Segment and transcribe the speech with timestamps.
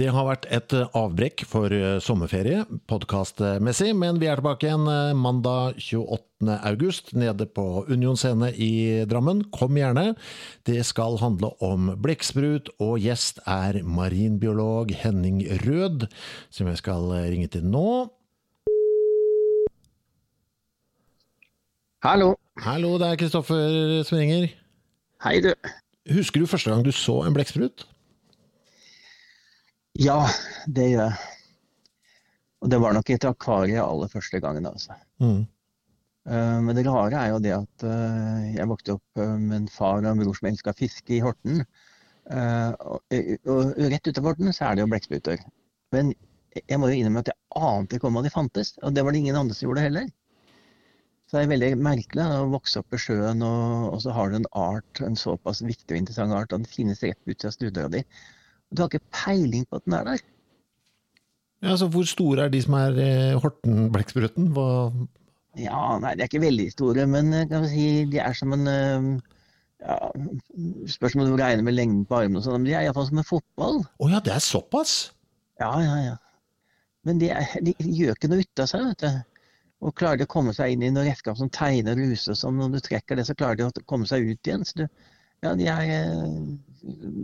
[0.00, 4.86] Det har vært et eh, avbrekk for eh, sommerferie, podkastmessig, men vi er tilbake igjen
[4.88, 6.54] eh, mandag 28.
[6.70, 9.42] august nede på Union scene i Drammen.
[9.52, 10.14] Kom gjerne.
[10.64, 16.08] Det skal handle om blekksprut, og gjest er marinbiolog Henning Rød,
[16.48, 17.84] som jeg skal ringe til nå.
[22.08, 22.32] Hallo.
[22.64, 24.48] Hallo, det er Kristoffer som ringer.
[25.28, 25.52] Hei, du.
[26.08, 27.84] Husker du første gang du så en blekksprut?
[30.00, 30.24] Ja,
[30.66, 31.30] det gjør jeg.
[32.60, 34.96] Og det var nok i et akvarie aller første gangen, altså.
[35.20, 35.44] Mm.
[36.28, 39.70] Eh, Men det rare er jo det at eh, jeg vokste opp eh, med en
[39.72, 41.64] far og en bror som elska fiske i Horten.
[42.30, 43.14] Og,
[43.50, 45.40] og rett utenfor Horten så er det jo blekkspruter.
[45.96, 46.12] Men
[46.54, 49.14] jeg må jo innrømme at jeg ante ikke om at de fantes, og det var
[49.14, 50.10] det ingen andre som gjorde heller.
[51.26, 54.30] Så det er veldig merkelig da, å vokse opp i sjøen, og, og så har
[54.30, 57.54] du en art, en såpass viktig og interessant art, og den finnes rett ut av
[57.54, 58.04] stuedøra di.
[58.70, 60.22] Du har ikke peiling på at den er der.
[61.62, 64.52] Ja, så Hvor store er de som er eh, Horten-blekkspruten?
[65.58, 68.54] Ja, nei, de er ikke veldig store, men eh, kan vi si, de er som
[68.56, 69.08] en eh,
[69.82, 69.96] ja,
[70.88, 73.20] Spørs om du regner med lengden på armene og sånt, men de er iallfall som
[73.20, 73.82] en fotball.
[74.00, 74.94] Å ja, det er såpass?
[75.60, 76.16] Ja, ja, ja.
[77.04, 79.44] Men de, er, de gjør ikke noe ut av seg, vet du.
[79.80, 82.40] Og klarer de å komme seg inn i noen redskap som tegner og ruser og
[82.40, 84.64] sånn, når du trekker det, så klarer de å komme seg ut igjen.
[84.68, 85.06] Så du,
[85.44, 86.40] ja, de er eh,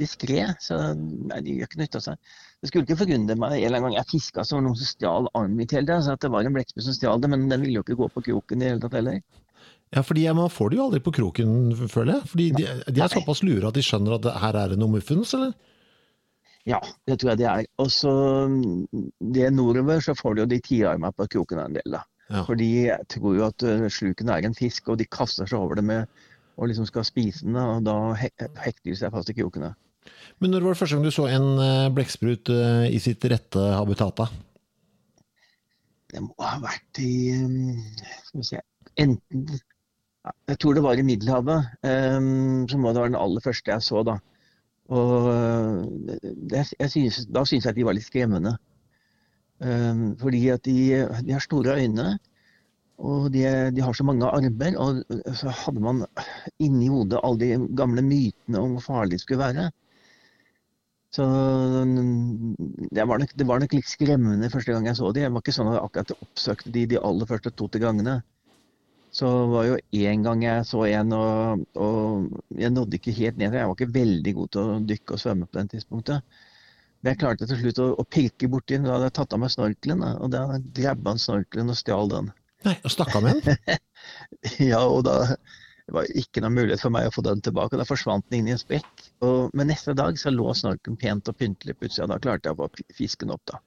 [0.00, 2.32] diskré, så nei, de gjør ikke nytte av seg.
[2.60, 4.80] Det skulle ikke forundre meg en eller annen gang jeg fiska, så var det noen
[4.80, 6.00] som stjal armen min hele tida.
[6.04, 8.10] Så at det var en blekksprut som stjal det, men den ville jo ikke gå
[8.14, 9.22] på kroken i det hele tatt heller.
[9.90, 11.54] Ja, fordi Man får det jo aldri på kroken,
[11.88, 12.28] føler jeg.
[12.30, 14.94] Fordi de, de er såpass lure at de skjønner at det, her er det noe
[14.94, 15.56] muffens, eller?
[16.68, 16.78] Ja,
[17.08, 17.66] det tror jeg det er.
[17.80, 18.12] Og så
[18.46, 18.86] mm,
[19.34, 22.04] det nordover så får du jo de tiarma på kroken en del, da.
[22.30, 22.44] Ja.
[22.46, 22.70] For de
[23.10, 26.20] tror jo at eh, sluken er en fisk, og de kaster seg over det med
[26.56, 29.72] og liksom skal spise den, og da hekter de seg fast i krokene.
[30.40, 33.64] Men når var det første gang du så en eh, blekksprut eh, i sitt rette
[33.76, 34.22] habitat?
[36.10, 37.82] Det må ha vært i mm,
[38.26, 38.62] Skal vi se
[38.98, 39.44] Enten
[40.50, 41.68] Jeg tror det var i Middelhavet.
[41.86, 44.18] Um, som var det være den aller første jeg så, da.
[44.92, 48.56] Og eh, det, jeg synes, da syns jeg at de var litt skremmende.
[49.60, 50.76] Um, fordi at de,
[51.24, 52.18] de har store øyne,
[53.00, 53.44] og de,
[53.74, 54.76] de har så mange armer.
[54.80, 55.02] Og
[55.36, 56.02] så hadde man
[56.62, 59.70] inni hodet alle de gamle mytene om hvor farlig det skulle være.
[61.10, 61.24] Så
[62.94, 65.24] det var, nok, det var nok litt skremmende første gang jeg så de.
[65.24, 68.20] Jeg var ikke sånn at jeg akkurat oppsøkte de de aller første to-tre gangene.
[69.10, 73.56] Så var jo én gang jeg så en, og, og jeg nådde ikke helt ned.
[73.58, 76.38] Jeg var ikke veldig god til å dykke og svømme på den tidspunktet.
[77.00, 78.86] Men jeg klarte til slutt å, å pirke borti den.
[78.86, 80.44] Da hadde jeg tatt av meg snorkelen, og da
[80.78, 82.30] grabba han snorkelen og stjal den.
[82.66, 83.80] Nei, og snakka med den?
[84.70, 85.36] Ja, og da
[85.90, 87.74] det var ikke noen mulighet for meg å få den tilbake.
[87.74, 89.08] og Da forsvant den inn i en sprekk.
[89.26, 92.06] Og, men neste dag så lå snorken pent og pyntelig på utsida.
[92.12, 93.58] Da klarte jeg å få fisken opp, da.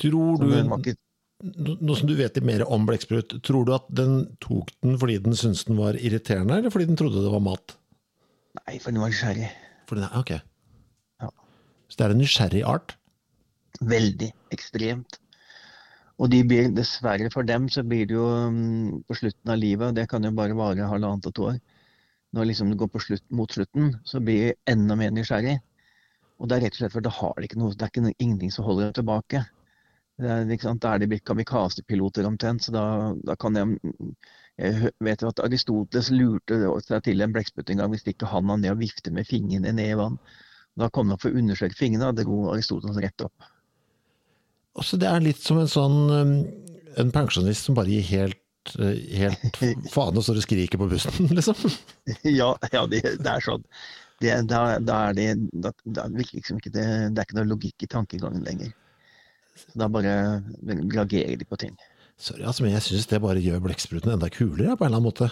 [0.00, 0.48] Tror du,
[0.80, 0.96] ikke
[1.42, 5.20] nå nå som du vet mer om blekksprut, tror du at den tok den fordi
[5.22, 7.76] den syntes den var irriterende, eller fordi den trodde det var mat?
[8.62, 9.48] Nei, for den var nysgjerrig.
[9.90, 10.34] For den er, ok.
[11.22, 11.30] Ja.
[11.86, 12.94] Så det er en nysgjerrig art?
[13.94, 15.21] Veldig ekstremt.
[16.22, 19.88] Og de blir, dessverre for dem så blir det jo mm, på slutten av livet,
[19.88, 21.56] og det kan jo bare vare halvannet og to år,
[22.36, 25.56] når liksom det går slutt, mot slutten, så blir de enda mer nysgjerrig.
[26.38, 28.14] Og det er rett og slett for det har de ikke noe, det er ikke
[28.14, 29.42] ingenting som holder dem tilbake.
[30.22, 30.78] Det er?
[30.78, 32.84] Da er de blitt kamikaze-piloter omtrent, så da,
[33.26, 33.98] da kan jeg
[34.60, 38.44] Jeg vet jo at Aristoteles lurte seg til en blekksprutt en gang hvis ikke han
[38.46, 40.18] var ned og vifte med fingrene ned i vann.
[40.78, 43.48] Da kom han for å undersøke fingrene, og dro Aristoteles rett opp.
[44.78, 46.36] Også det er litt som en sånn um,
[47.00, 49.58] En pensjonist som bare gir helt, uh, helt
[49.94, 51.58] faen og står og skriker på bussen, liksom.
[52.28, 53.64] Ja, ja det, det er sånn.
[54.24, 57.86] det, da, da er det da, da liksom ikke det, det er ikke noe logikk
[57.86, 58.72] i tankegangen lenger.
[59.56, 60.14] Så da bare
[60.64, 61.76] reagerer de på ting.
[62.20, 65.08] Sorry, altså, men jeg syns det bare gjør blekkspruten enda kulere, på en eller annen
[65.08, 65.28] måte.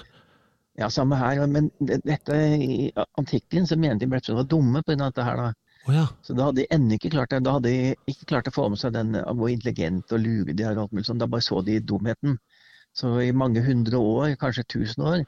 [0.80, 1.42] Ja, samme her.
[1.46, 2.90] Men dette, i
[3.20, 4.96] antikken så mente de blekkspruten var dumme pga.
[5.04, 5.36] dette her.
[5.40, 5.69] da.
[5.88, 6.06] Å ja.
[6.26, 7.42] Så da hadde de ennå ikke klart det.
[7.46, 10.52] Da hadde de ikke klart å få med seg den av hvor intelligent og lure
[10.56, 10.76] de er.
[10.76, 11.20] og alt mulig sånn.
[11.22, 12.36] Da bare så de dumheten.
[12.96, 15.24] Så i mange hundre år, kanskje tusen år,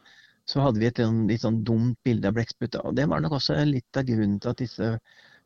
[0.51, 2.77] så hadde vi et sånn- litt sånn dumt bilde av blekksprut.
[2.85, 4.99] Og det var nok også litt av grunnen til at disse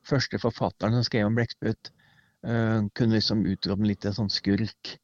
[0.07, 1.91] første forfatterne som skrev om blekksprut,
[2.47, 4.99] uh, kunne liksom utrope en sånn skurk.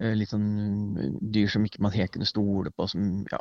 [0.00, 2.88] Eh, litt sånn dyr som ikke man helt kunne stole på.
[2.88, 3.40] Som, ja,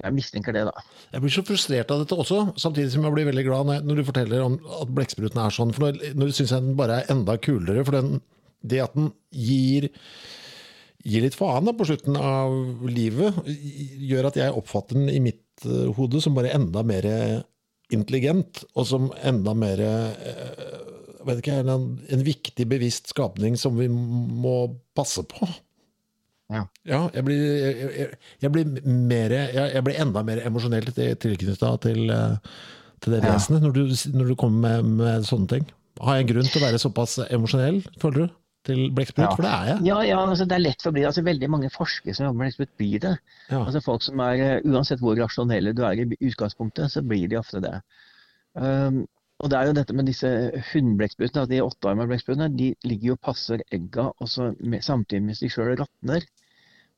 [0.00, 0.84] jeg mistenker det, da.
[1.12, 4.08] Jeg blir så frustrert av dette også, samtidig som jeg blir veldig glad når, du
[4.08, 5.74] forteller om at blekkspruten er sånn.
[5.76, 7.84] For når, når syns jeg den bare er enda kulere.
[7.86, 8.20] For den,
[8.64, 9.90] det at den gir,
[11.04, 13.40] gir litt faen da, på slutten av livet,
[14.10, 17.08] gjør at jeg oppfatter den i mitt uh, hode som bare enda mer
[17.90, 20.80] intelligent, og som enda mer uh,
[21.26, 24.56] vet ikke, en, en viktig, bevisst skapning som vi må
[24.96, 25.48] passe på.
[26.50, 26.64] Ja.
[26.88, 29.34] Ja, jeg blir, jeg, jeg, jeg blir mer
[29.86, 32.56] blir enda mer emosjonelt tilknytta til, eh,
[33.00, 33.36] til det Ja.
[33.36, 33.84] vesenet når du,
[34.16, 35.68] når du kommer med, med sånne ting.
[36.00, 38.34] Har jeg en grunn til å være såpass emosjonell, føler du,
[38.66, 39.26] til blekksprut?
[39.28, 39.30] Ja.
[39.36, 39.86] For det er jeg.
[39.90, 42.40] Ja, ja altså det er lett for å bli altså Veldig mange forskere som jobber
[42.40, 43.14] med blekksprut, blir det.
[43.52, 43.62] Ja.
[43.62, 47.38] Altså folk som er, eh, Uansett hvor rasjonelle du er i utgangspunktet, så blir de
[47.40, 47.78] ofte det.
[48.58, 49.04] Um,
[49.40, 50.28] og det er jo dette med disse
[50.72, 55.22] hundblekksprutene, at de åttearma blekksprutene, de ligger jo og passer egga og så med, samtidig
[55.24, 56.26] mens de sjøl råtner.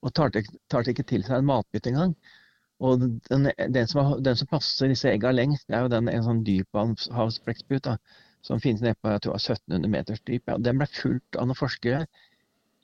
[0.02, 2.14] Og tar det, tar det ikke til seg en matbit engang.
[2.82, 6.25] Og den, den, som, den som passer disse egga lengst, det er jo den, en
[6.26, 7.96] sånn dyphavsblekksprut da,
[8.43, 10.49] som finnes nede på jeg tror, 1700 meters dyp.
[10.50, 12.06] Ja, den ble fulgt av noen forskere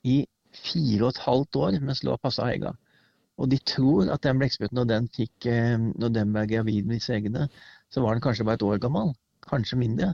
[0.07, 0.21] i
[0.55, 2.71] fire og et halvt år mens lå og passa egga.
[3.39, 7.47] Og de tror at den blekkspruten, når eh, når den ble gravid med disse eggene,
[7.91, 9.13] så var den kanskje bare et år gammel.
[9.47, 10.13] Kanskje mindre.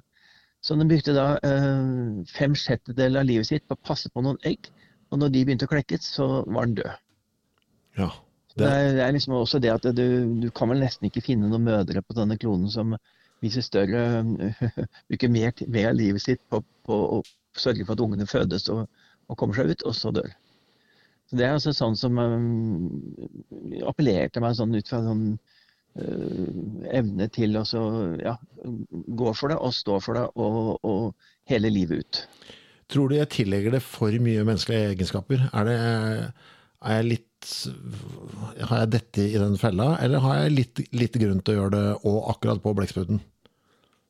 [0.66, 4.38] Så den brukte da øh, fem sjettedeler av livet sitt på å passe på noen
[4.50, 4.69] egg.
[5.15, 6.95] Og når de begynte å klekke, så var den død.
[7.95, 8.09] Ja.
[8.51, 10.06] Det Det, er, det er liksom også det at du,
[10.44, 12.97] du kan vel nesten ikke finne noen mødre på denne klonen som
[13.44, 14.23] viser større
[15.09, 17.21] Bruker mer, mer av livet sitt på, på å
[17.56, 18.89] sørge for at ungene fødes og,
[19.31, 20.31] og kommer seg ut, og så dør.
[21.29, 22.89] Så Det er altså sånn som um,
[23.88, 27.85] appellerer til meg sånn ut fra sånn uh, evne til å så,
[28.19, 28.35] ja,
[29.23, 32.23] gå for det og stå for det og, og hele livet ut.
[32.92, 35.48] Tror du jeg tillegger det for mye menneskelige egenskaper?
[35.52, 35.78] Er, det,
[36.86, 37.54] er jeg litt
[38.66, 41.74] Har jeg dette i den fella, eller har jeg litt, litt grunn til å gjøre
[41.76, 43.22] det og akkurat på blekkspruten?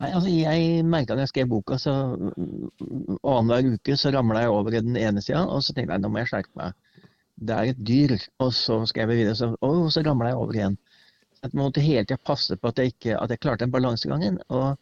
[0.04, 1.94] Nei, altså Jeg merka da jeg skrev boka, så
[3.24, 6.12] annenhver uke så ramla jeg over i den ene sida, og så tenkte jeg nå
[6.12, 6.76] må jeg skjerpe meg.
[7.36, 8.16] Det er et dyr.
[8.44, 10.78] Og så skrev jeg videre, så, og så ramla jeg over igjen.
[11.44, 14.40] Jeg måtte hele tida passe på at jeg, ikke, at jeg klarte den balansegangen.
[14.50, 14.76] Og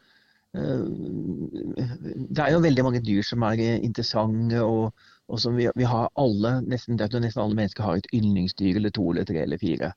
[0.54, 4.94] det er jo veldig mange dyr som er interessante, og,
[5.28, 9.08] og som vi, vi har alle, nesten, nesten alle mennesker har et yndlingsdyr eller to
[9.12, 9.94] eller tre eller fire.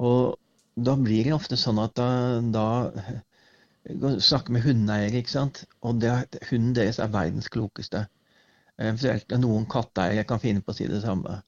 [0.00, 0.38] Og
[0.78, 2.08] da blir det ofte sånn at da,
[2.54, 2.66] da
[4.22, 5.64] snakker med hundeeiere, ikke sant.
[5.82, 6.12] Og det,
[6.50, 8.06] hunden deres er verdens klokeste.
[8.78, 11.40] Eventuelt noen katteeiere kan finne på å si det samme.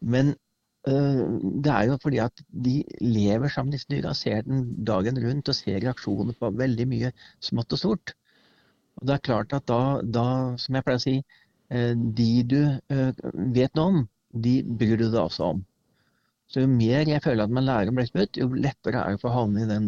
[0.00, 0.34] Men
[0.82, 5.54] det er jo fordi at de lever sammen disse dyra, ser den dagen rundt og
[5.54, 7.12] ser reaksjoner på veldig mye
[7.44, 8.14] smått og stort.
[8.98, 10.24] Og det er klart at da, da
[10.58, 11.14] som jeg pleier å si,
[11.70, 13.22] eh, de du øh,
[13.54, 14.00] vet noe om,
[14.32, 15.62] de bryr du deg også om.
[16.50, 19.30] Så jo mer jeg føler at man lærer om blekksprut, jo lettere er det for
[19.30, 19.86] å havne i den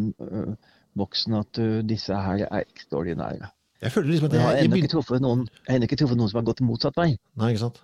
[0.97, 3.51] boksen at disse her er ekstraordinære.
[3.85, 6.63] Jeg føler liksom at Jeg jeg, jeg har ennå ikke truffet noen som har gått
[6.65, 7.11] motsatt vei.
[7.37, 7.83] Nei, ikke sant?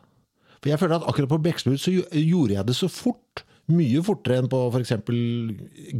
[0.61, 3.45] For jeg føler at akkurat på blekksprut så gjorde jeg det så fort.
[3.71, 4.97] Mye fortere enn på f.eks.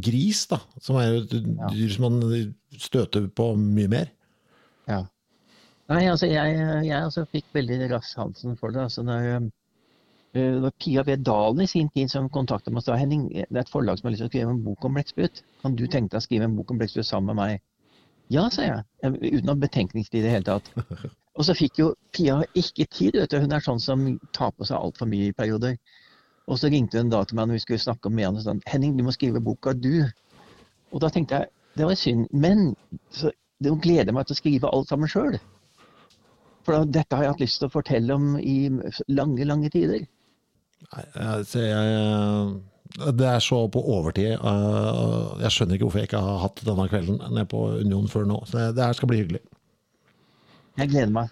[0.03, 1.33] gris, da, som er jo et
[1.71, 4.11] dyr som man støter på mye mer.
[4.91, 5.05] Ja.
[5.91, 8.85] Nei, altså jeg, jeg altså fikk veldig raskt sansen for det.
[8.89, 9.47] Altså, når, øh,
[10.35, 11.15] det var Pia V.
[11.23, 14.07] Dalen i sin tid som kontaktet meg og sa Henning, det er et forlag som
[14.07, 15.41] har lyst til å skrive en bok om blekksprut.
[15.63, 17.65] Kan du tenke deg å skrive en bok om blekksprut sammen med meg?
[18.31, 20.71] Ja, sa jeg, uten ha betenkningstid i det hele tatt.
[21.39, 23.39] Og så fikk jo Pia ikke tid, vet du.
[23.39, 24.03] Hun er sånn som
[24.35, 25.77] tar på seg altfor mye i perioder.
[26.51, 28.63] Og så ringte hun da til meg når vi skulle snakke om Meane og sånn
[28.67, 30.03] Henning, du må skrive boka, du.
[30.91, 32.27] Og da tenkte jeg det var synd.
[32.35, 32.73] Men
[33.15, 33.31] så,
[33.63, 35.37] det gleder meg til å skrive alt sammen sjøl.
[36.65, 38.57] For da, dette har jeg hatt lyst til å fortelle om i
[39.09, 40.03] lange, lange tider.
[40.91, 41.05] Nei,
[41.37, 42.51] altså jeg,
[43.21, 44.35] det er så på overtid.
[44.35, 48.27] øh, Jeg skjønner ikke hvorfor jeg ikke har hatt denne kvelden nede på Union før
[48.29, 48.41] nå.
[48.49, 49.43] Så det her skal bli hyggelig.
[50.77, 51.29] Jeg gleder meg.